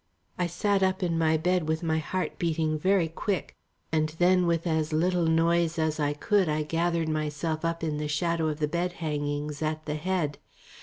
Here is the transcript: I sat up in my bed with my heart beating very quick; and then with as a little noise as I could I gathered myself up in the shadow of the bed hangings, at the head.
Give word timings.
I 0.39 0.47
sat 0.47 0.81
up 0.81 1.03
in 1.03 1.15
my 1.15 1.37
bed 1.37 1.67
with 1.69 1.83
my 1.83 1.99
heart 1.99 2.39
beating 2.39 2.79
very 2.79 3.07
quick; 3.07 3.53
and 3.91 4.09
then 4.17 4.47
with 4.47 4.65
as 4.65 4.91
a 4.91 4.95
little 4.95 5.27
noise 5.27 5.77
as 5.77 5.99
I 5.99 6.13
could 6.13 6.49
I 6.49 6.63
gathered 6.63 7.07
myself 7.07 7.63
up 7.63 7.83
in 7.83 7.97
the 7.97 8.07
shadow 8.07 8.47
of 8.47 8.57
the 8.57 8.67
bed 8.67 8.93
hangings, 8.93 9.61
at 9.61 9.85
the 9.85 9.93
head. 9.93 10.39